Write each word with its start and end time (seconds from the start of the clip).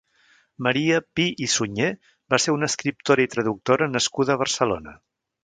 Maria 0.67 0.95
Pi 1.19 1.25
i 1.47 1.49
Sunyer 1.55 1.89
va 2.35 2.39
ser 2.47 2.57
una 2.57 2.71
escriptora 2.73 3.27
i 3.27 3.31
traductora 3.35 3.91
nascuda 3.99 4.37
a 4.37 4.41
Barcelona. 4.47 4.99